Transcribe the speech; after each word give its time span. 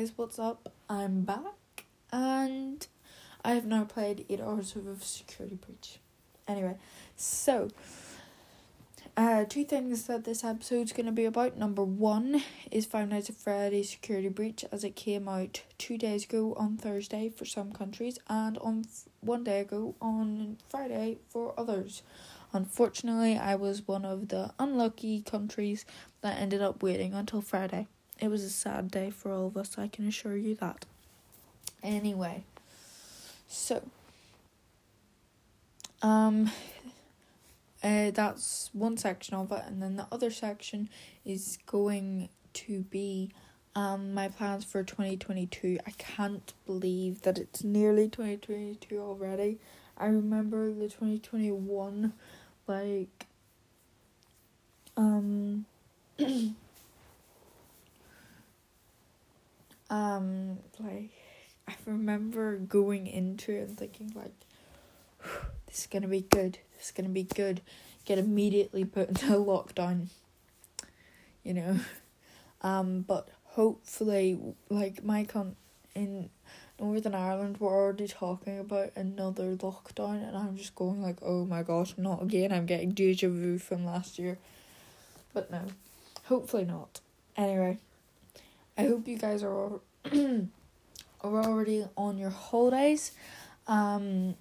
guys, 0.00 0.12
what's 0.16 0.38
up? 0.38 0.72
I'm 0.88 1.24
back 1.24 1.84
and 2.10 2.86
I 3.44 3.52
have 3.52 3.66
now 3.66 3.84
played 3.84 4.24
8 4.30 4.40
hours 4.40 4.74
of 4.74 5.04
Security 5.04 5.56
Breach. 5.56 5.98
Anyway, 6.48 6.78
so 7.16 7.68
uh, 9.14 9.44
two 9.46 9.62
things 9.62 10.06
that 10.06 10.24
this 10.24 10.42
episode's 10.42 10.94
going 10.94 11.04
to 11.04 11.12
be 11.12 11.26
about. 11.26 11.58
Number 11.58 11.84
one 11.84 12.42
is 12.70 12.86
Five 12.86 13.10
Nights 13.10 13.28
at 13.28 13.36
Freddy's 13.36 13.90
Security 13.90 14.30
Breach 14.30 14.64
as 14.72 14.84
it 14.84 14.96
came 14.96 15.28
out 15.28 15.64
two 15.76 15.98
days 15.98 16.24
ago 16.24 16.54
on 16.56 16.78
Thursday 16.78 17.28
for 17.28 17.44
some 17.44 17.70
countries 17.70 18.18
and 18.26 18.56
on 18.56 18.84
f- 18.86 19.02
one 19.20 19.44
day 19.44 19.60
ago 19.60 19.96
on 20.00 20.56
Friday 20.70 21.18
for 21.28 21.52
others. 21.58 22.02
Unfortunately, 22.54 23.36
I 23.36 23.54
was 23.54 23.86
one 23.86 24.06
of 24.06 24.28
the 24.28 24.54
unlucky 24.58 25.20
countries 25.20 25.84
that 26.22 26.40
ended 26.40 26.62
up 26.62 26.82
waiting 26.82 27.12
until 27.12 27.42
Friday. 27.42 27.86
It 28.20 28.28
was 28.28 28.44
a 28.44 28.50
sad 28.50 28.90
day 28.90 29.10
for 29.10 29.32
all 29.32 29.46
of 29.46 29.56
us, 29.56 29.78
I 29.78 29.88
can 29.88 30.06
assure 30.06 30.36
you 30.36 30.54
that. 30.56 30.84
Anyway, 31.82 32.44
so 33.48 33.82
um 36.02 36.50
uh, 37.82 38.10
that's 38.10 38.68
one 38.74 38.96
section 38.98 39.34
of 39.34 39.50
it, 39.52 39.62
and 39.66 39.82
then 39.82 39.96
the 39.96 40.06
other 40.12 40.30
section 40.30 40.90
is 41.24 41.58
going 41.66 42.28
to 42.52 42.82
be 42.82 43.30
um 43.74 44.12
my 44.12 44.28
plans 44.28 44.64
for 44.64 44.82
2022. 44.82 45.78
I 45.86 45.90
can't 45.92 46.52
believe 46.66 47.22
that 47.22 47.38
it's 47.38 47.64
nearly 47.64 48.08
2022 48.08 48.98
already. 48.98 49.58
I 49.96 50.06
remember 50.06 50.72
the 50.72 50.88
2021 50.88 52.12
like 52.66 53.26
um 54.96 55.64
um 59.90 60.58
like 60.78 61.10
I 61.68 61.74
remember 61.90 62.56
going 62.56 63.06
into 63.06 63.52
it 63.52 63.68
and 63.68 63.78
thinking 63.78 64.12
like 64.14 64.34
this 65.66 65.80
is 65.80 65.86
gonna 65.86 66.08
be 66.08 66.22
good. 66.22 66.58
This 66.76 66.86
is 66.86 66.92
gonna 66.92 67.08
be 67.08 67.24
good. 67.24 67.60
Get 68.04 68.18
immediately 68.18 68.84
put 68.84 69.08
into 69.08 69.26
lockdown. 69.26 70.06
You 71.42 71.54
know. 71.54 71.76
Um 72.62 73.06
but 73.08 73.26
hopefully 73.44 74.38
like 74.68 75.02
my 75.02 75.24
con 75.24 75.56
in 75.94 76.28
Northern 76.78 77.14
Ireland 77.14 77.56
we're 77.58 77.72
already 77.72 78.06
talking 78.06 78.58
about 78.58 78.90
another 78.96 79.56
lockdown 79.56 80.28
and 80.28 80.36
I'm 80.36 80.58
just 80.58 80.74
going 80.74 81.00
like, 81.00 81.16
oh 81.22 81.46
my 81.46 81.62
gosh, 81.62 81.94
not 81.96 82.22
again. 82.22 82.52
I'm 82.52 82.66
getting 82.66 82.90
deja 82.90 83.28
vu 83.28 83.56
from 83.56 83.86
last 83.86 84.18
year. 84.18 84.36
But 85.32 85.50
no. 85.50 85.62
Hopefully 86.24 86.66
not. 86.66 87.00
Anyway. 87.34 87.78
I 88.80 88.86
hope 88.86 89.06
you 89.08 89.18
guys 89.18 89.42
are 89.42 89.52
all 89.52 89.82
are 91.22 91.44
already 91.44 91.84
on 91.96 92.18
your 92.18 92.30
holidays. 92.30 93.12
Um, 93.66 94.36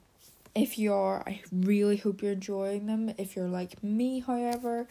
if 0.55 0.77
you 0.77 0.93
are, 0.93 1.23
I 1.27 1.41
really 1.51 1.97
hope 1.97 2.21
you're 2.21 2.33
enjoying 2.33 2.85
them. 2.87 3.13
If 3.17 3.35
you're 3.35 3.47
like 3.47 3.83
me, 3.83 4.19
however, 4.19 4.87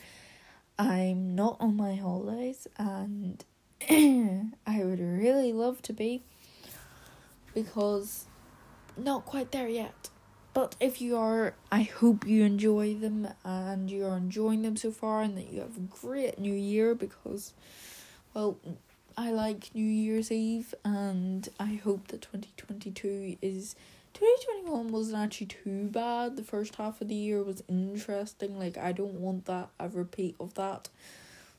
I'm 0.79 1.35
not 1.35 1.57
on 1.61 1.77
my 1.77 1.97
holidays 1.97 2.69
and 2.77 3.45
I 3.91 4.85
would 4.85 5.01
really 5.01 5.53
love 5.53 5.83
to 5.83 5.93
be 5.93 6.23
because 7.55 8.27
not 8.97 9.25
quite 9.25 9.53
there 9.53 9.69
yet. 9.69 10.11
But 10.55 10.75
if 10.81 11.01
you 11.01 11.17
are, 11.17 11.55
I 11.71 11.83
hope 11.83 12.27
you 12.27 12.45
enjoy 12.45 12.95
them 12.95 13.29
and 13.45 13.91
you're 13.91 14.17
enjoying 14.17 14.63
them 14.63 14.77
so 14.77 14.91
far 14.91 15.23
and 15.23 15.37
that 15.37 15.53
you 15.53 15.61
have 15.61 15.77
a 15.77 15.81
great 15.81 16.39
new 16.39 16.55
year 16.55 16.95
because, 16.95 17.53
well, 18.35 18.59
I 19.19 19.33
like 19.33 19.75
New 19.75 19.83
Year's 19.85 20.31
Eve 20.31 20.73
and 20.85 21.49
I 21.59 21.81
hope 21.83 22.07
that 22.07 22.23
2022 22.23 23.37
is. 23.43 23.75
2021 24.15 24.93
wasn't 24.93 25.19
actually 25.19 25.49
too 25.49 25.89
bad. 25.89 26.37
The 26.37 26.45
first 26.45 26.77
half 26.77 27.01
of 27.01 27.09
the 27.09 27.17
year 27.17 27.43
was 27.43 27.65
interesting. 27.67 28.61
Like, 28.61 28.79
I 28.79 28.93
don't 28.93 29.15
want 29.15 29.47
that, 29.47 29.71
a 29.81 29.89
repeat 29.89 30.37
of 30.39 30.55
that. 30.55 30.89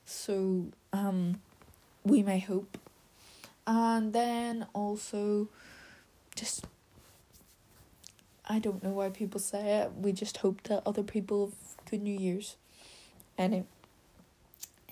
So, 0.06 0.68
um, 0.94 1.42
we 2.06 2.24
may 2.24 2.40
hope. 2.40 2.78
And 3.68 4.14
then 4.14 4.66
also, 4.74 5.50
just 6.38 6.66
I 8.48 8.60
don't 8.60 8.82
know 8.82 8.92
why 8.92 9.10
people 9.10 9.42
say 9.42 9.80
it. 9.80 9.92
We 9.98 10.14
just 10.14 10.38
hope 10.38 10.64
that 10.64 10.82
other 10.86 11.04
people 11.04 11.48
have 11.48 11.92
good 11.92 12.04
New 12.04 12.18
Year's. 12.18 12.56
Any 13.38 13.66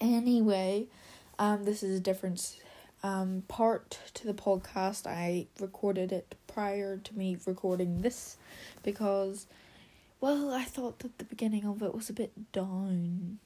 anyway, 0.01 0.88
um, 1.40 1.64
this 1.64 1.84
is 1.84 1.98
a 1.98 2.02
different 2.02 2.58
um 3.03 3.44
part 3.48 4.00
to 4.16 4.25
the 4.25 4.34
podcast. 4.34 5.06
I 5.06 5.48
recorded 5.59 6.12
it 6.12 6.36
prior 6.48 6.98
to 6.98 7.18
me 7.18 7.38
recording 7.46 8.02
this 8.02 8.38
because, 8.84 9.46
well, 10.20 10.52
I 10.52 10.64
thought 10.64 11.00
that 11.00 11.18
the 11.20 11.25
beginning 11.25 11.66
of 11.66 11.81
it 11.84 11.94
was 11.94 12.09
a 12.09 12.14
bit 12.14 12.52
down 12.52 13.40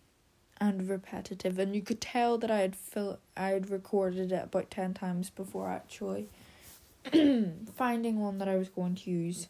and 0.60 0.88
repetitive, 0.88 1.58
and 1.58 1.76
you 1.76 1.82
could 1.82 2.00
tell 2.00 2.38
that 2.38 2.52
I 2.52 2.60
had 2.60 2.76
fil- 2.76 3.20
I 3.36 3.50
had 3.50 3.70
recorded 3.70 4.32
it 4.32 4.44
about 4.44 4.72
ten 4.72 4.94
times 4.94 5.30
before 5.30 5.68
actually 5.70 6.30
finding 7.76 8.20
one 8.20 8.38
that 8.38 8.48
I 8.48 8.56
was 8.58 8.70
going 8.70 8.96
to 8.96 9.10
use. 9.10 9.48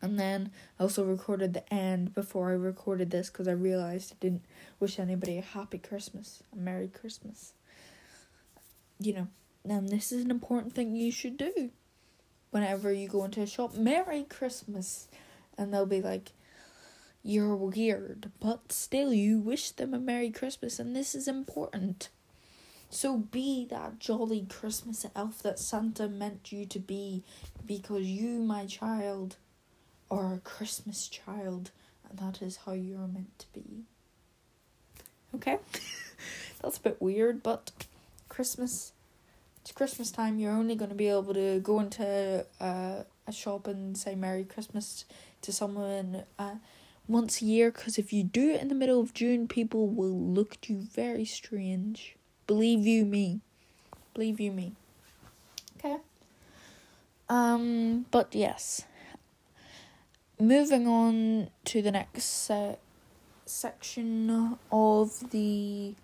And 0.00 0.18
then 0.18 0.52
I 0.78 0.84
also 0.84 1.04
recorded 1.04 1.54
the 1.54 1.74
end 1.74 2.14
before 2.14 2.50
I 2.50 2.54
recorded 2.54 3.10
this 3.10 3.30
because 3.30 3.48
I 3.48 3.52
realized 3.52 4.12
I 4.12 4.16
didn't 4.20 4.44
wish 4.78 4.98
anybody 4.98 5.38
a 5.38 5.42
happy 5.42 5.78
Christmas, 5.78 6.42
a 6.52 6.56
Merry 6.56 6.88
Christmas. 6.88 7.52
You 9.00 9.14
know, 9.14 9.28
and 9.64 9.88
this 9.88 10.12
is 10.12 10.24
an 10.24 10.30
important 10.30 10.74
thing 10.74 10.94
you 10.94 11.10
should 11.10 11.36
do 11.36 11.70
whenever 12.50 12.92
you 12.92 13.08
go 13.08 13.24
into 13.24 13.42
a 13.42 13.46
shop. 13.46 13.74
Merry 13.74 14.22
Christmas. 14.22 15.08
And 15.56 15.74
they'll 15.74 15.86
be 15.86 16.02
like, 16.02 16.32
You're 17.22 17.56
weird, 17.56 18.30
but 18.40 18.70
still 18.70 19.12
you 19.12 19.38
wish 19.38 19.72
them 19.72 19.92
a 19.92 19.98
Merry 19.98 20.30
Christmas, 20.30 20.78
and 20.78 20.94
this 20.94 21.16
is 21.16 21.26
important. 21.26 22.08
So 22.90 23.18
be 23.18 23.66
that 23.66 23.98
jolly 23.98 24.46
Christmas 24.48 25.04
elf 25.14 25.42
that 25.42 25.58
Santa 25.58 26.08
meant 26.08 26.52
you 26.52 26.64
to 26.66 26.78
be, 26.78 27.24
because 27.66 28.04
you, 28.04 28.38
my 28.38 28.66
child, 28.66 29.36
are 30.10 30.34
a 30.34 30.38
Christmas 30.38 31.08
child, 31.08 31.70
and 32.08 32.18
that 32.18 32.42
is 32.42 32.60
how 32.64 32.72
you're 32.72 33.06
meant 33.06 33.38
to 33.38 33.46
be. 33.52 33.84
Okay? 35.34 35.58
That's 36.62 36.78
a 36.78 36.80
bit 36.80 37.00
weird, 37.00 37.42
but 37.42 37.70
Christmas. 38.28 38.92
It's 39.60 39.72
Christmas 39.72 40.10
time. 40.10 40.38
You're 40.38 40.52
only 40.52 40.74
going 40.74 40.88
to 40.88 40.94
be 40.94 41.08
able 41.08 41.34
to 41.34 41.60
go 41.60 41.80
into 41.80 42.46
uh, 42.60 43.02
a 43.26 43.32
shop 43.32 43.66
and 43.66 43.96
say 43.96 44.14
Merry 44.14 44.44
Christmas 44.44 45.04
to 45.42 45.52
someone 45.52 46.24
uh, 46.38 46.54
once 47.06 47.42
a 47.42 47.44
year, 47.44 47.70
because 47.70 47.98
if 47.98 48.12
you 48.12 48.24
do 48.24 48.50
it 48.50 48.60
in 48.60 48.68
the 48.68 48.74
middle 48.74 49.00
of 49.00 49.14
June, 49.14 49.46
people 49.46 49.88
will 49.88 50.18
look 50.18 50.54
at 50.54 50.68
you 50.68 50.78
very 50.94 51.24
strange. 51.24 52.16
Believe 52.46 52.86
you 52.86 53.04
me. 53.04 53.40
Believe 54.14 54.40
you 54.40 54.52
me. 54.52 54.72
Okay. 55.78 55.98
Um, 57.28 58.06
but 58.10 58.34
yes. 58.34 58.82
Moving 60.40 60.86
on 60.86 61.50
to 61.64 61.82
the 61.82 61.90
next 61.90 62.24
se- 62.24 62.78
section 63.44 64.58
of 64.70 65.30
the 65.30 65.94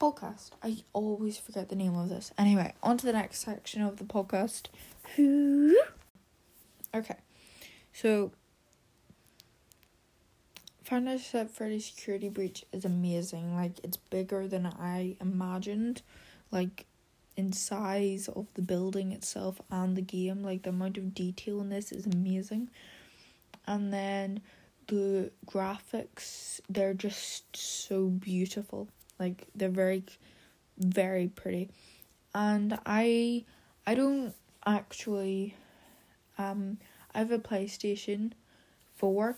podcast. 0.00 0.50
I 0.62 0.78
always 0.92 1.36
forget 1.36 1.68
the 1.68 1.76
name 1.76 1.96
of 1.96 2.08
this. 2.08 2.32
Anyway, 2.38 2.74
on 2.82 2.96
to 2.98 3.06
the 3.06 3.12
next 3.12 3.40
section 3.40 3.82
of 3.82 3.98
the 3.98 4.04
podcast. 4.04 4.68
Okay. 6.94 7.16
So 7.92 8.30
Five 10.84 11.02
Nights 11.02 11.34
at 11.34 11.50
Freddy's 11.50 11.86
Security 11.86 12.28
Breach 12.28 12.64
is 12.70 12.84
amazing. 12.84 13.56
Like 13.56 13.80
it's 13.82 13.96
bigger 13.96 14.46
than 14.46 14.66
I 14.66 15.16
imagined. 15.20 16.02
Like 16.50 16.86
in 17.36 17.52
size 17.52 18.28
of 18.28 18.46
the 18.54 18.62
building 18.62 19.12
itself 19.12 19.60
and 19.70 19.96
the 19.96 20.02
game. 20.02 20.42
Like 20.42 20.62
the 20.62 20.70
amount 20.70 20.98
of 20.98 21.14
detail 21.14 21.60
in 21.60 21.68
this 21.68 21.92
is 21.92 22.06
amazing. 22.06 22.70
And 23.66 23.92
then 23.92 24.40
the 24.86 25.30
graphics, 25.46 26.60
they're 26.68 26.94
just 26.94 27.56
so 27.56 28.06
beautiful. 28.08 28.88
Like 29.18 29.46
they're 29.54 29.68
very 29.68 30.04
very 30.78 31.28
pretty. 31.28 31.70
And 32.34 32.78
I 32.84 33.44
I 33.86 33.94
don't 33.94 34.34
actually 34.66 35.56
um 36.38 36.78
I 37.14 37.18
have 37.18 37.30
a 37.30 37.38
PlayStation 37.38 38.32
4 38.96 39.36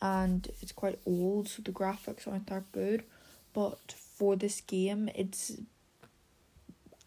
and 0.00 0.48
it's 0.60 0.72
quite 0.72 0.98
old 1.06 1.48
so 1.48 1.62
the 1.62 1.72
graphics 1.72 2.26
aren't 2.26 2.46
that 2.46 2.70
good 2.72 3.04
but 3.52 3.92
for 3.92 4.36
this 4.36 4.60
game 4.60 5.10
it's 5.14 5.52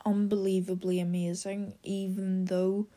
unbelievably 0.08 1.02
amazing 1.02 1.74
even 1.84 2.46
though 2.46 2.88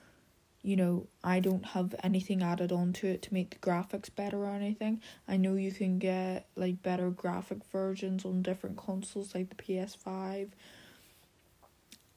you 0.63 0.77
know 0.77 1.07
I 1.25 1.41
don't 1.41 1.65
have 1.65 1.95
anything 2.05 2.43
added 2.43 2.71
onto 2.71 3.09
it 3.09 3.23
to 3.23 3.35
make 3.35 3.51
the 3.51 3.57
graphics 3.57 4.15
better 4.15 4.45
or 4.45 4.51
anything. 4.51 5.01
I 5.27 5.37
know 5.37 5.55
you 5.55 5.73
can 5.73 5.99
get 5.99 6.47
like 6.55 6.83
better 6.83 7.11
graphic 7.11 7.65
versions 7.73 8.25
on 8.25 8.43
different 8.43 8.77
consoles 8.77 9.35
like 9.35 9.49
the 9.49 9.57
PS5 9.57 10.51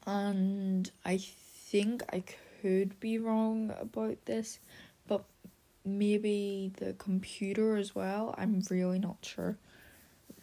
and 0.05 0.91
I 1.03 1.17
think 1.17 2.03
I 2.11 2.23
could 2.61 2.99
be 2.99 3.17
wrong 3.17 3.73
about 3.79 4.25
this, 4.25 4.59
but 5.07 5.23
maybe 5.85 6.71
the 6.77 6.93
computer 6.93 7.77
as 7.77 7.95
well. 7.95 8.35
I'm 8.37 8.61
really 8.69 8.99
not 8.99 9.17
sure. 9.21 9.57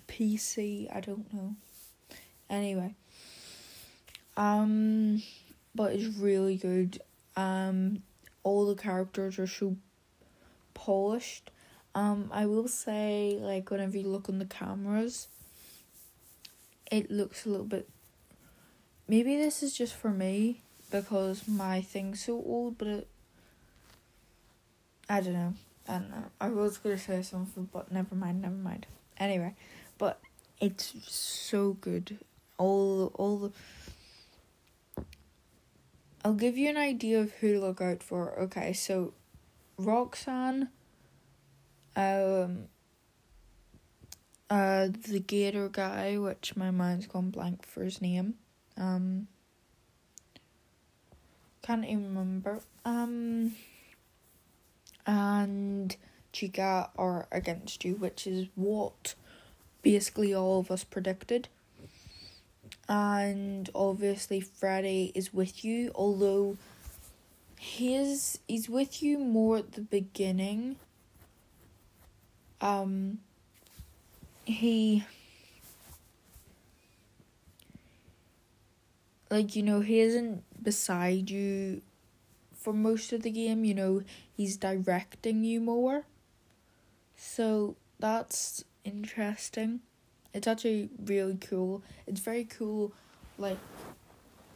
PC, 0.09 0.95
I 0.95 1.01
don't 1.01 1.33
know. 1.33 1.55
Anyway, 2.49 2.95
um, 4.37 5.23
but 5.75 5.93
it's 5.93 6.17
really 6.17 6.57
good. 6.57 7.01
Um, 7.37 8.03
all 8.43 8.67
the 8.67 8.81
characters 8.81 9.39
are 9.39 9.47
so 9.47 9.77
polished. 10.75 11.51
Um, 11.95 12.31
I 12.33 12.47
will 12.47 12.69
say, 12.69 13.39
like, 13.41 13.71
whenever 13.71 13.97
you 13.97 14.09
look 14.09 14.29
on 14.29 14.39
the 14.39 14.45
cameras, 14.45 15.29
it 16.91 17.11
looks 17.11 17.47
a 17.47 17.49
little 17.49 17.67
bit. 17.67 17.89
Maybe 19.09 19.37
this 19.37 19.63
is 19.63 19.77
just 19.77 19.95
for 19.95 20.11
me 20.11 20.61
because 20.91 21.49
my 21.49 21.81
thing's 21.81 22.25
so 22.25 22.35
old, 22.35 22.79
but 22.79 22.89
it. 22.89 23.09
I 25.09 25.21
don't 25.21 25.33
know. 25.33 25.55
I 25.89 25.93
don't 25.95 26.11
know. 26.11 26.25
I 26.41 26.49
was 26.49 26.79
gonna 26.79 26.99
say 26.99 27.23
something, 27.23 27.69
but 27.73 27.91
never 27.91 28.15
mind. 28.15 28.43
Never 28.43 28.55
mind. 28.55 28.87
Anyway, 29.19 29.55
but 29.99 30.21
it's 30.61 30.95
so 31.09 31.73
good. 31.81 32.19
All 32.59 33.11
all 33.15 33.37
the. 33.39 33.53
I'll 36.25 36.35
give 36.35 36.59
you 36.59 36.69
an 36.69 36.77
idea 36.77 37.21
of 37.21 37.33
who 37.33 37.55
to 37.55 37.61
look 37.61 37.81
out 37.81 38.03
for. 38.03 38.39
Okay, 38.39 38.73
so 38.73 39.15
Roxanne, 39.79 40.69
um, 41.97 42.67
uh, 44.51 44.89
the 45.09 45.23
Gator 45.27 45.69
guy, 45.69 46.19
which 46.19 46.57
my 46.57 46.71
mind's 46.71 47.07
gone 47.07 47.31
blank 47.31 47.67
for 47.67 47.83
his 47.85 48.03
name. 48.03 48.35
Um, 48.77 49.29
can't 51.63 51.85
even 51.85 52.09
remember. 52.09 52.61
Um, 52.85 53.55
and 55.07 55.97
Chica 56.33 56.91
are 56.97 57.29
against 57.33 57.85
you, 57.85 57.95
which 57.95 58.27
is 58.27 58.49
what 58.55 59.15
basically 59.83 60.35
all 60.35 60.61
of 60.61 60.71
us 60.71 60.85
predicted. 60.85 61.49
And 62.91 63.71
obviously, 63.73 64.41
Freddy 64.41 65.13
is 65.15 65.33
with 65.33 65.65
you, 65.65 65.93
although 65.95 66.57
he's 67.57 68.41
he's 68.49 68.69
with 68.69 69.01
you 69.01 69.17
more 69.17 69.59
at 69.59 69.73
the 69.73 69.81
beginning. 69.81 70.75
Um, 72.61 73.21
he 74.45 75.05
like 79.31 79.55
you 79.55 79.63
know 79.63 79.81
he 79.81 80.01
isn't 80.01 80.43
beside 80.63 81.31
you 81.31 81.83
for 82.53 82.73
most 82.73 83.13
of 83.13 83.23
the 83.23 83.31
game 83.31 83.65
you 83.65 83.75
know 83.75 84.03
he's 84.37 84.57
directing 84.57 85.45
you 85.45 85.61
more 85.61 86.05
so 87.17 87.77
that's 87.99 88.65
interesting 88.85 89.81
it's 90.33 90.47
actually 90.47 90.91
really 91.05 91.37
cool. 91.41 91.83
It's 92.07 92.21
very 92.21 92.45
cool 92.45 92.93
like 93.39 93.59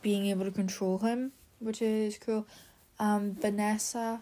being 0.03 0.27
able 0.27 0.45
to 0.45 0.51
control 0.51 0.99
him 0.99 1.33
which 1.59 1.81
is 1.83 2.19
cool. 2.19 2.47
Um 2.99 3.35
vanessa 3.35 4.21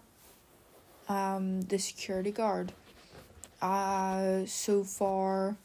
um 1.09 1.63
the 1.63 1.79
security 1.79 2.31
guard 2.31 2.73
uh 3.61 4.45
so 4.47 4.85
far 4.85 5.57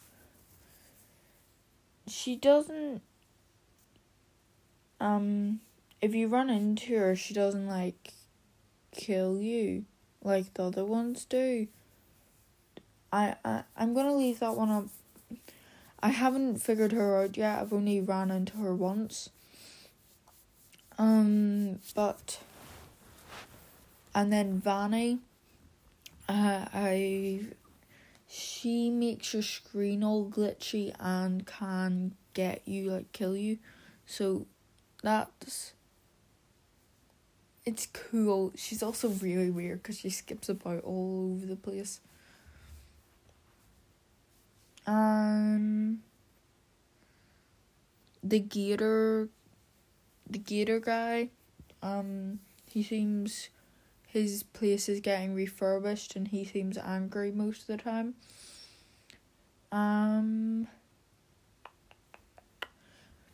she 2.08 2.36
doesn't 2.36 3.02
um 5.00 5.60
if 6.02 6.14
you 6.16 6.28
run 6.28 6.50
into 6.50 6.98
her 6.98 7.16
she 7.16 7.34
doesn't 7.34 7.68
like 7.68 8.14
kill 8.92 9.40
you 9.42 9.86
like 10.24 10.54
the 10.56 10.64
other 10.64 10.86
ones 10.86 11.26
do. 11.26 11.68
I, 13.12 13.36
I 13.46 13.64
i'm 13.78 13.94
gonna 13.94 14.16
leave 14.16 14.40
that 14.40 14.56
one 14.56 14.70
up 14.70 14.88
i 16.02 16.10
haven't 16.10 16.58
figured 16.58 16.92
her 16.92 17.22
out 17.24 17.38
yet. 17.38 17.60
I've 17.60 17.74
only 17.74 18.00
ran 18.02 18.32
into 18.32 18.58
her 18.58 18.76
once. 18.76 19.30
Um 20.98 21.80
but 21.96 22.40
and 24.16 24.34
then 24.34 24.60
vanny 24.60 25.20
uh, 26.28 26.66
i 26.74 27.46
she 28.28 28.90
makes 28.90 29.34
your 29.34 29.44
screen 29.44 30.04
all 30.04 30.30
glitchy 30.30 30.94
and 31.00 31.46
can 31.46 32.14
get 32.34 32.62
you 32.66 32.92
like 32.92 33.12
kill 33.14 33.36
you. 33.38 33.58
So 34.06 34.46
that's 35.02 35.74
it's 37.66 37.88
cool. 37.88 38.54
She's 38.56 38.84
also 38.84 39.10
really 39.10 39.50
weird 39.50 39.82
because 39.82 40.00
she 40.00 40.10
skips 40.10 40.50
about 40.50 40.84
all 40.84 41.34
over 41.34 41.46
the 41.46 41.56
place 41.56 42.00
um 44.88 46.00
the 48.24 48.40
gator 48.40 49.30
the 50.30 50.40
gator 50.40 50.80
guy 50.80 51.30
um 51.84 52.40
he 52.66 52.82
seems 52.82 53.50
his 54.08 54.44
place 54.44 54.90
is 54.90 55.00
getting 55.00 55.36
refurbished 55.36 56.16
and 56.16 56.30
he 56.30 56.44
seems 56.44 56.78
angry 56.78 57.32
most 57.32 57.62
of 57.62 57.68
the 57.68 57.78
time. 57.78 58.16
Um 59.72 60.68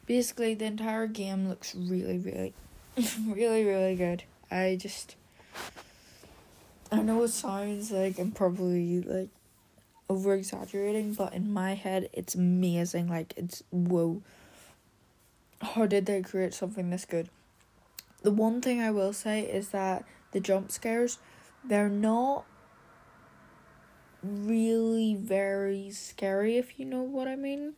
basically 0.06 0.56
the 0.56 0.66
entire 0.66 1.08
game 1.08 1.48
looks 1.48 1.74
really 1.76 2.18
really 2.18 2.54
really 3.28 3.64
really 3.64 3.96
good. 3.96 4.24
I 4.52 4.78
just 4.80 5.16
I 6.92 7.02
know 7.02 7.24
it 7.24 7.30
sounds 7.30 7.92
like 7.92 8.20
I'm 8.20 8.32
probably 8.32 9.02
like 9.02 9.30
over 10.10 10.34
exaggerating, 10.34 11.14
but 11.14 11.34
in 11.34 11.52
my 11.52 11.76
head 11.76 12.10
it's 12.14 12.36
amazing. 12.36 13.08
Like 13.10 13.34
it's 13.38 13.64
whoa. 13.72 14.22
How 15.62 15.86
did 15.86 16.06
they 16.06 16.22
create 16.22 16.54
something 16.54 16.90
this 16.90 17.06
good? 17.06 17.30
The 18.22 18.32
one 18.32 18.62
thing 18.62 18.82
I 18.82 18.92
will 18.92 19.14
say 19.14 19.42
is 19.42 19.70
that 19.70 20.06
the 20.32 20.40
jump 20.40 20.72
scares, 20.72 21.20
they're 21.64 21.90
not 21.90 22.46
really 24.24 25.16
very 25.16 25.92
scary, 25.92 26.58
if 26.58 26.80
you 26.80 26.86
know 26.86 27.02
what 27.02 27.28
I 27.28 27.36
mean. 27.36 27.74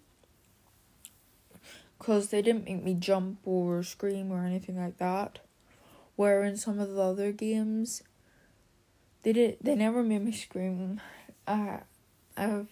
Because 1.98 2.30
they 2.30 2.42
didn't 2.42 2.66
make 2.66 2.84
me 2.84 2.94
jump 2.94 3.40
or 3.44 3.82
scream 3.84 4.32
or 4.32 4.46
anything 4.46 4.78
like 4.78 4.98
that. 4.98 5.40
Where 6.16 6.44
in 6.44 6.58
some 6.58 6.80
of 6.80 6.94
the 6.94 7.02
other 7.02 7.32
games, 7.32 8.04
they 9.24 9.34
did 9.34 9.58
they 9.62 9.76
never 9.76 10.04
made 10.04 10.24
me 10.24 10.32
scream. 10.32 11.02
Uh, 11.48 11.80
I've 12.38 12.68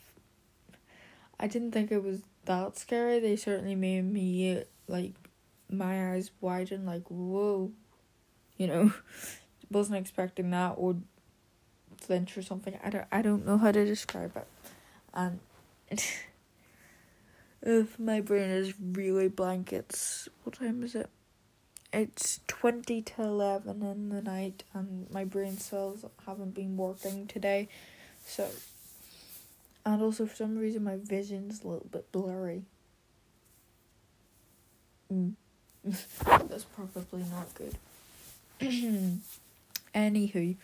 I 1.39 1.47
didn't 1.47 1.71
think 1.71 1.91
it 1.91 2.03
was 2.03 2.21
that 2.45 2.77
scary. 2.77 3.19
They 3.19 3.35
certainly 3.35 3.75
made 3.75 4.03
me 4.03 4.63
like 4.87 5.13
my 5.69 6.13
eyes 6.13 6.31
widen, 6.41 6.85
like 6.85 7.09
whoa, 7.09 7.71
you 8.57 8.67
know 8.67 8.93
wasn't 9.69 9.97
expecting 9.97 10.51
that 10.51 10.75
or 10.77 10.95
flinch 11.97 12.37
or 12.37 12.41
something. 12.41 12.77
I 12.83 12.89
don't 12.89 13.07
I 13.11 13.21
don't 13.21 13.45
know 13.45 13.57
how 13.57 13.71
to 13.71 13.85
describe 13.85 14.35
it. 14.35 14.47
And 15.13 15.39
if 17.61 17.99
my 17.99 18.21
brain 18.21 18.49
is 18.49 18.73
really 18.79 19.27
blank, 19.27 19.73
it's 19.73 20.29
what 20.43 20.55
time 20.55 20.83
is 20.83 20.95
it? 20.95 21.09
It's 21.91 22.39
twenty 22.47 23.01
to 23.01 23.23
eleven 23.23 23.83
in 23.83 24.09
the 24.09 24.21
night 24.21 24.63
and 24.73 25.09
my 25.11 25.25
brain 25.25 25.57
cells 25.57 26.05
haven't 26.25 26.53
been 26.53 26.77
working 26.77 27.27
today. 27.27 27.69
So 28.25 28.47
and 29.85 30.01
also 30.01 30.25
for 30.25 30.35
some 30.35 30.57
reason 30.57 30.83
my 30.83 30.97
vision's 30.97 31.63
a 31.63 31.67
little 31.67 31.87
bit 31.91 32.11
blurry. 32.11 32.63
Mm. 35.11 35.33
That's 35.83 36.63
probably 36.63 37.23
not 37.31 37.53
good. 37.55 37.75
Anywho, 39.95 40.55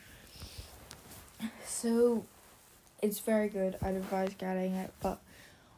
so 1.66 2.26
it's 3.02 3.20
very 3.20 3.50
good. 3.50 3.78
I'd 3.82 3.96
advise 3.96 4.34
getting 4.38 4.74
it, 4.74 4.92
but 5.02 5.20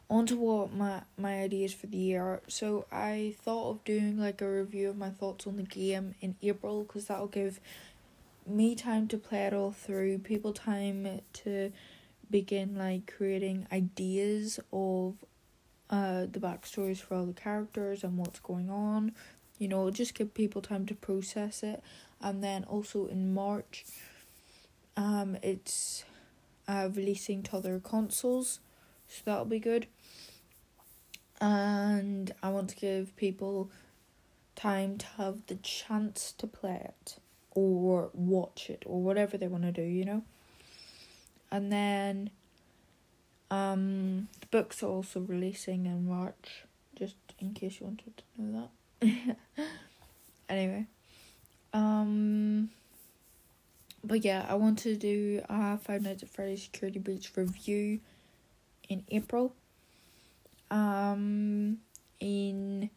on 0.08 0.26
to 0.26 0.36
what 0.36 0.72
my 0.72 1.02
my 1.18 1.40
ideas 1.40 1.74
for 1.74 1.86
the 1.86 1.96
year. 1.96 2.22
Are. 2.22 2.42
So 2.48 2.86
I 2.92 3.34
thought 3.42 3.70
of 3.70 3.84
doing 3.84 4.18
like 4.18 4.40
a 4.40 4.48
review 4.50 4.90
of 4.90 4.96
my 4.96 5.10
thoughts 5.10 5.46
on 5.46 5.56
the 5.56 5.62
game 5.64 6.14
in 6.20 6.36
April 6.42 6.84
because 6.84 7.06
that'll 7.06 7.26
give 7.26 7.60
me 8.46 8.74
time 8.74 9.08
to 9.08 9.18
play 9.18 9.46
it 9.46 9.54
all 9.54 9.72
through, 9.72 10.18
people 10.18 10.52
time 10.52 11.20
to 11.32 11.72
begin 12.32 12.74
like 12.76 13.14
creating 13.16 13.68
ideas 13.70 14.58
of 14.72 15.14
uh 15.90 16.26
the 16.26 16.40
backstories 16.40 16.98
for 16.98 17.14
all 17.14 17.26
the 17.26 17.32
characters 17.32 18.02
and 18.02 18.18
what's 18.18 18.40
going 18.40 18.70
on. 18.70 19.12
You 19.58 19.68
know, 19.68 19.90
just 19.92 20.14
give 20.14 20.34
people 20.34 20.60
time 20.60 20.86
to 20.86 20.94
process 20.94 21.62
it 21.62 21.84
and 22.22 22.42
then 22.42 22.64
also 22.64 23.06
in 23.06 23.34
March, 23.34 23.84
um, 24.96 25.36
it's 25.42 26.04
uh, 26.68 26.88
releasing 26.94 27.42
to 27.42 27.56
other 27.56 27.80
consoles, 27.80 28.60
so 29.08 29.22
that'll 29.24 29.44
be 29.44 29.58
good. 29.58 29.88
And 31.40 32.32
I 32.42 32.50
want 32.50 32.70
to 32.70 32.76
give 32.76 33.16
people 33.16 33.70
time 34.54 34.98
to 34.98 35.06
have 35.16 35.46
the 35.48 35.56
chance 35.56 36.32
to 36.38 36.46
play 36.46 36.80
it 36.84 37.16
or 37.50 38.10
watch 38.14 38.70
it 38.70 38.84
or 38.86 39.02
whatever 39.02 39.36
they 39.36 39.48
want 39.48 39.64
to 39.64 39.72
do, 39.72 39.82
you 39.82 40.04
know. 40.04 40.22
And 41.52 41.70
then 41.70 42.30
um 43.50 44.28
the 44.40 44.46
books 44.46 44.82
are 44.82 44.88
also 44.88 45.20
releasing 45.20 45.84
in 45.84 46.08
March, 46.08 46.64
just 46.96 47.16
in 47.38 47.52
case 47.52 47.78
you 47.78 47.86
wanted 47.86 48.16
to 48.16 48.42
know 48.42 48.70
that. 49.02 49.36
anyway. 50.48 50.86
Um 51.74 52.70
but 54.02 54.24
yeah, 54.24 54.46
I 54.48 54.54
want 54.54 54.78
to 54.80 54.96
do 54.96 55.42
a 55.48 55.76
Five 55.76 56.02
Nights 56.02 56.22
at 56.22 56.30
Freddy's 56.30 56.62
Security 56.64 56.98
Breach 56.98 57.30
review 57.36 58.00
in 58.88 59.04
April. 59.10 59.54
Um 60.70 61.78
in 62.18 62.88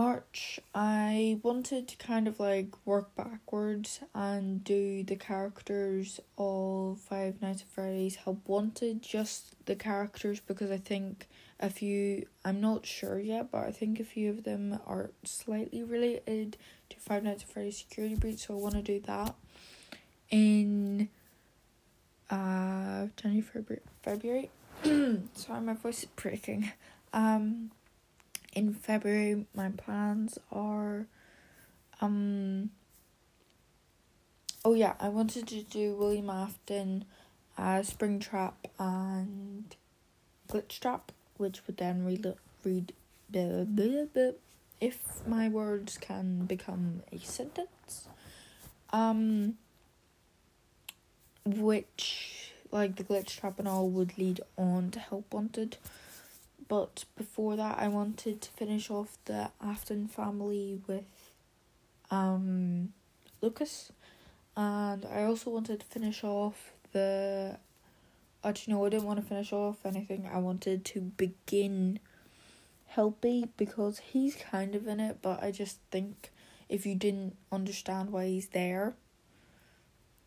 March, 0.00 0.58
I 0.74 1.40
wanted 1.42 1.86
to 1.88 1.96
kind 1.98 2.26
of 2.26 2.40
like 2.40 2.68
work 2.86 3.14
backwards 3.16 4.00
and 4.14 4.64
do 4.64 5.04
the 5.04 5.14
characters 5.14 6.18
of 6.38 6.98
Five 7.00 7.42
Nights 7.42 7.60
at 7.60 7.68
Freddy's 7.68 8.16
Help 8.16 8.48
Wanted, 8.48 9.02
just 9.02 9.62
the 9.66 9.76
characters, 9.76 10.40
because 10.40 10.70
I 10.70 10.78
think 10.78 11.28
a 11.60 11.68
few, 11.68 12.24
I'm 12.46 12.62
not 12.62 12.86
sure 12.86 13.18
yet, 13.18 13.50
but 13.52 13.66
I 13.66 13.72
think 13.72 14.00
a 14.00 14.04
few 14.04 14.30
of 14.30 14.44
them 14.44 14.78
are 14.86 15.10
slightly 15.22 15.82
related 15.82 16.56
to 16.88 16.96
Five 16.96 17.22
Nights 17.22 17.42
at 17.42 17.50
Freddy's 17.50 17.76
Security 17.76 18.14
Breach, 18.14 18.46
so 18.46 18.54
I 18.54 18.56
want 18.56 18.76
to 18.76 18.82
do 18.82 19.00
that 19.00 19.34
in 20.30 21.10
uh 22.30 23.08
January, 23.18 23.42
February. 23.42 23.82
February. 24.02 24.50
Sorry, 25.34 25.60
my 25.60 25.74
voice 25.74 26.04
is 26.04 26.08
breaking. 26.16 26.72
Um, 27.12 27.72
in 28.52 28.74
February, 28.74 29.46
my 29.54 29.70
plans 29.70 30.38
are, 30.50 31.06
um, 32.00 32.70
oh 34.64 34.74
yeah, 34.74 34.94
I 34.98 35.08
wanted 35.08 35.46
to 35.48 35.62
do 35.62 35.94
William 35.94 36.30
Afton, 36.30 37.04
uh, 37.56 37.80
Springtrap, 37.80 38.54
and 38.78 39.76
Glitchtrap, 40.48 41.00
which 41.36 41.66
would 41.66 41.76
then 41.76 42.04
read 42.04 42.34
read 42.64 42.92
blah, 43.30 43.64
blah, 43.64 44.04
blah, 44.12 44.30
if 44.80 45.26
my 45.26 45.48
words 45.48 45.96
can 45.98 46.44
become 46.46 47.02
a 47.12 47.18
sentence. 47.18 48.08
Um, 48.92 49.54
which 51.46 52.52
like 52.72 52.96
the 52.96 53.04
glitch 53.04 53.38
trap 53.38 53.58
and 53.58 53.68
all 53.68 53.88
would 53.88 54.16
lead 54.18 54.40
on 54.56 54.90
to 54.90 54.98
Help 54.98 55.32
Wanted. 55.32 55.76
But 56.70 57.04
before 57.16 57.56
that, 57.56 57.80
I 57.80 57.88
wanted 57.88 58.40
to 58.42 58.50
finish 58.50 58.92
off 58.92 59.18
the 59.24 59.50
Afton 59.60 60.06
family 60.06 60.80
with 60.86 61.32
um, 62.12 62.92
Lucas. 63.40 63.90
And 64.56 65.04
I 65.04 65.24
also 65.24 65.50
wanted 65.50 65.80
to 65.80 65.86
finish 65.86 66.22
off 66.22 66.70
the. 66.92 67.58
Actually, 68.44 68.74
no, 68.74 68.86
I 68.86 68.88
didn't 68.88 69.06
want 69.06 69.18
to 69.20 69.26
finish 69.26 69.52
off 69.52 69.84
anything. 69.84 70.30
I 70.32 70.38
wanted 70.38 70.84
to 70.84 71.00
begin 71.00 71.98
Helpy 72.94 73.48
because 73.56 73.98
he's 73.98 74.36
kind 74.36 74.76
of 74.76 74.86
in 74.86 75.00
it, 75.00 75.18
but 75.20 75.42
I 75.42 75.50
just 75.50 75.78
think 75.90 76.30
if 76.68 76.86
you 76.86 76.94
didn't 76.94 77.36
understand 77.50 78.10
why 78.10 78.26
he's 78.26 78.46
there, 78.50 78.94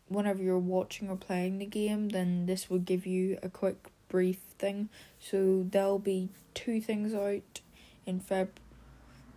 whenever 0.08 0.42
you're 0.42 0.58
watching 0.58 1.08
or 1.08 1.16
playing 1.16 1.56
the 1.56 1.64
game, 1.64 2.10
then 2.10 2.44
this 2.44 2.68
would 2.68 2.84
give 2.84 3.06
you 3.06 3.38
a 3.42 3.48
quick 3.48 3.88
brief 4.08 4.53
thing. 4.64 4.88
So 5.20 5.66
there'll 5.70 5.98
be 5.98 6.30
two 6.54 6.80
things 6.80 7.12
out 7.12 7.60
in 8.06 8.20
Feb 8.20 8.48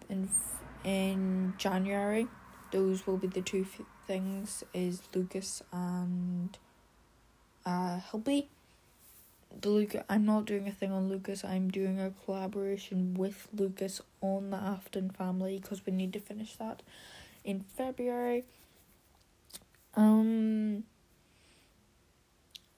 in 0.09 0.29
in 0.85 1.53
January. 1.57 2.27
Those 2.71 3.05
will 3.05 3.17
be 3.17 3.27
the 3.27 3.41
two 3.41 3.65
f- 3.73 3.85
things 4.07 4.63
is 4.73 5.01
Lucas 5.13 5.61
and 5.73 6.57
uh 7.65 7.99
Helpy. 8.09 8.47
The 9.61 9.69
Lucas 9.69 10.03
I'm 10.09 10.25
not 10.25 10.45
doing 10.45 10.65
a 10.67 10.71
thing 10.71 10.93
on 10.93 11.09
Lucas. 11.09 11.43
I'm 11.43 11.69
doing 11.69 11.99
a 11.99 12.11
collaboration 12.23 13.13
with 13.13 13.49
Lucas 13.53 13.99
on 14.21 14.51
the 14.51 14.57
Afton 14.57 15.09
family 15.09 15.59
because 15.61 15.85
we 15.85 15.91
need 15.91 16.13
to 16.13 16.21
finish 16.21 16.55
that 16.55 16.83
in 17.43 17.65
February. 17.75 18.45
Um 19.93 20.83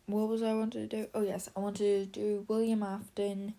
what 0.10 0.28
was 0.28 0.42
I 0.42 0.54
wanted 0.54 0.90
to 0.90 0.98
do? 0.98 1.08
Oh 1.14 1.22
yes, 1.22 1.50
I 1.56 1.60
wanted 1.60 2.14
to 2.14 2.20
do 2.20 2.46
William 2.48 2.84
Afton, 2.84 3.54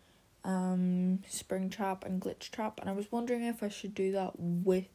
um, 0.45 1.21
Springtrap 1.31 2.05
and 2.05 2.21
Glitch 2.21 2.51
Trap, 2.51 2.81
and 2.81 2.91
I 2.91 2.93
was 2.93 3.11
wondering 3.13 3.43
if 3.45 3.63
I 3.63 3.69
should 3.69 3.95
do 3.95 4.13
that 4.13 4.33
with 4.39 4.89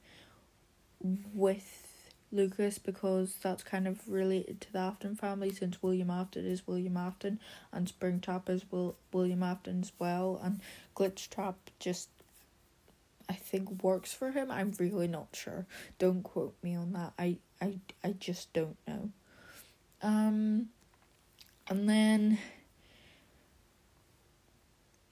with 1.33 1.85
Lucas 2.31 2.77
because 2.77 3.35
that's 3.41 3.63
kind 3.63 3.87
of 3.87 4.07
related 4.07 4.59
to 4.61 4.73
the 4.73 4.79
Afton 4.79 5.15
family 5.15 5.51
since 5.51 5.81
William 5.81 6.09
Afton 6.09 6.45
is 6.45 6.67
William 6.67 6.97
Afton 6.97 7.39
and 7.71 7.87
Springtrap 7.87 8.49
is 8.49 8.65
Will 8.71 8.95
William 9.13 9.43
Afton 9.43 9.81
as 9.81 9.91
well 9.99 10.39
and 10.43 10.59
Glitch 10.95 11.29
Trap 11.29 11.55
just 11.79 12.09
I 13.27 13.33
think 13.33 13.83
works 13.83 14.13
for 14.13 14.31
him. 14.31 14.51
I'm 14.51 14.71
really 14.79 15.07
not 15.07 15.29
sure. 15.33 15.65
Don't 15.97 16.21
quote 16.21 16.55
me 16.61 16.75
on 16.75 16.93
that. 16.93 17.13
I 17.17 17.37
I 17.61 17.79
I 18.03 18.11
just 18.11 18.51
don't 18.53 18.77
know. 18.87 19.09
Um 20.01 20.69
and 21.67 21.89
then 21.89 22.39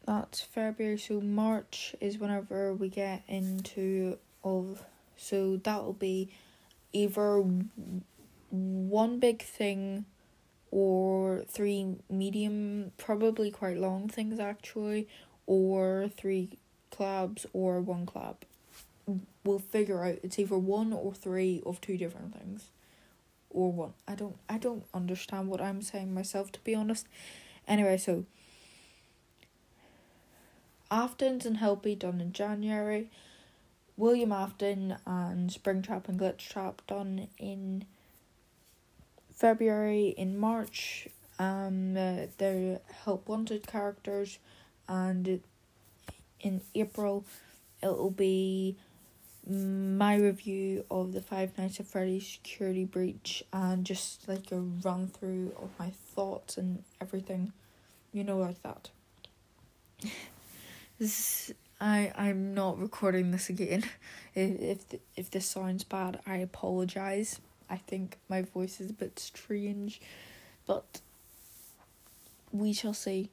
that's 0.05 0.41
February, 0.41 0.97
so 0.97 1.21
March 1.21 1.95
is 2.01 2.17
whenever 2.17 2.73
we 2.73 2.89
get 2.89 3.23
into 3.27 4.17
of 4.43 4.83
So 5.15 5.57
that'll 5.57 5.93
be 5.93 6.29
either 6.91 7.43
one 8.49 9.19
big 9.19 9.41
thing 9.41 10.05
or 10.71 11.43
three 11.47 11.95
medium, 12.09 12.91
probably 12.97 13.51
quite 13.51 13.77
long 13.77 14.09
things 14.09 14.39
actually, 14.39 15.07
or 15.45 16.09
three 16.17 16.57
clubs 16.91 17.45
or 17.53 17.79
one 17.79 18.05
club. 18.05 18.37
We'll 19.43 19.59
figure 19.59 20.03
out 20.03 20.19
it's 20.23 20.39
either 20.39 20.57
one 20.57 20.93
or 20.93 21.13
three 21.13 21.61
of 21.65 21.79
two 21.81 21.97
different 21.97 22.37
things 22.37 22.69
or 23.53 23.71
one. 23.71 23.93
I 24.07 24.15
don't 24.15 24.37
I 24.49 24.57
don't 24.57 24.83
understand 24.93 25.47
what 25.47 25.61
I'm 25.61 25.81
saying 25.81 26.13
myself 26.13 26.51
to 26.53 26.59
be 26.61 26.75
honest. 26.75 27.07
Anyway, 27.67 27.97
so 27.97 28.25
Aftons 30.91 31.45
and 31.45 31.57
Helpy 31.57 31.97
done 31.97 32.19
in 32.19 32.33
January. 32.33 33.09
William 33.95 34.31
Afton 34.31 34.95
and 35.05 35.49
Springtrap 35.49 36.07
and 36.07 36.19
Glitchtrap 36.19 36.75
done 36.87 37.27
in 37.37 37.85
February. 39.33 40.09
In 40.17 40.37
March, 40.37 41.07
um, 41.39 41.95
uh, 41.95 42.27
their 42.37 42.79
Help 43.05 43.27
Wanted 43.27 43.67
characters, 43.67 44.39
and 44.87 45.41
in 46.39 46.61
April, 46.75 47.25
it'll 47.81 48.09
be 48.09 48.77
my 49.49 50.15
review 50.15 50.85
of 50.89 51.13
the 51.13 51.21
Five 51.21 51.57
Nights 51.57 51.79
at 51.79 51.87
Freddy's 51.87 52.27
Security 52.27 52.85
Breach 52.85 53.43
and 53.51 53.85
just 53.85 54.27
like 54.27 54.51
a 54.51 54.59
run 54.59 55.07
through 55.07 55.53
of 55.61 55.69
my 55.77 55.89
thoughts 55.89 56.57
and 56.57 56.83
everything, 57.01 57.51
you 58.13 58.23
know, 58.23 58.37
like 58.37 58.61
that. 58.63 58.89
this 60.99 61.51
I 61.81 62.13
I'm 62.15 62.53
not 62.53 62.79
recording 62.79 63.31
this 63.31 63.49
again. 63.49 63.83
If 64.35 64.61
if 64.93 64.99
if 65.15 65.29
this 65.29 65.45
sounds 65.45 65.83
bad, 65.83 66.19
I 66.25 66.37
apologize. 66.37 67.39
I 67.69 67.77
think 67.77 68.17
my 68.29 68.41
voice 68.41 68.81
is 68.81 68.89
a 68.89 68.93
bit 68.93 69.19
strange, 69.19 70.01
but 70.65 71.01
we 72.51 72.73
shall 72.73 72.95
see. 72.95 73.29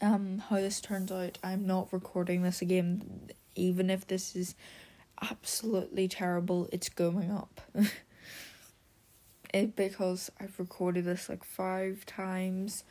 Um, 0.00 0.38
how 0.48 0.56
this 0.56 0.80
turns 0.80 1.12
out. 1.12 1.38
I'm 1.44 1.66
not 1.66 1.92
recording 1.92 2.42
this 2.42 2.60
again, 2.60 3.30
even 3.54 3.90
if 3.90 4.08
this 4.08 4.34
is 4.34 4.56
absolutely 5.22 6.08
terrible. 6.08 6.68
It's 6.72 6.88
going 6.88 7.30
up. 7.30 7.60
it 9.54 9.76
because 9.76 10.30
I've 10.40 10.58
recorded 10.58 11.04
this 11.04 11.28
like 11.28 11.44
five 11.44 12.04
times. 12.06 12.84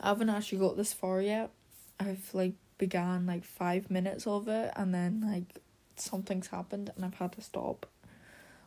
I 0.00 0.08
haven't 0.08 0.30
actually 0.30 0.58
got 0.58 0.76
this 0.76 0.92
far 0.92 1.20
yet. 1.20 1.50
I've 1.98 2.28
like 2.32 2.54
began 2.76 3.26
like 3.26 3.44
five 3.44 3.90
minutes 3.90 4.26
of 4.26 4.48
it 4.48 4.72
and 4.76 4.92
then 4.94 5.22
like 5.24 5.60
something's 5.96 6.48
happened 6.48 6.90
and 6.94 7.04
I've 7.04 7.14
had 7.14 7.32
to 7.32 7.40
stop. 7.40 7.86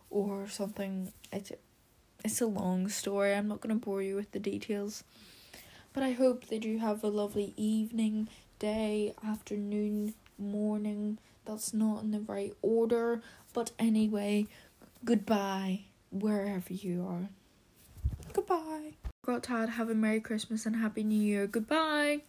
Or 0.09 0.47
something 0.47 1.11
it's 1.31 1.51
it's 2.23 2.41
a 2.41 2.47
long 2.47 2.89
story. 2.89 3.33
I'm 3.33 3.47
not 3.47 3.61
gonna 3.61 3.75
bore 3.75 4.01
you 4.01 4.15
with 4.15 4.31
the 4.31 4.39
details. 4.39 5.03
But 5.93 6.03
I 6.03 6.11
hope 6.11 6.47
that 6.47 6.63
you 6.63 6.79
have 6.79 7.03
a 7.03 7.07
lovely 7.07 7.53
evening, 7.57 8.29
day, 8.59 9.13
afternoon, 9.25 10.13
morning, 10.37 11.17
that's 11.47 11.73
not 11.73 12.03
in 12.03 12.11
the 12.11 12.19
right 12.19 12.53
order. 12.61 13.21
But 13.53 13.71
anyway, 13.79 14.47
goodbye, 15.03 15.85
wherever 16.11 16.73
you 16.73 17.05
are. 17.07 17.29
Goodbye. 18.33 18.93
Got 19.25 19.43
Tad, 19.43 19.69
have 19.69 19.89
a 19.89 19.95
Merry 19.95 20.19
Christmas 20.19 20.65
and 20.65 20.75
Happy 20.75 21.03
New 21.03 21.19
Year. 21.19 21.47
Goodbye. 21.47 22.21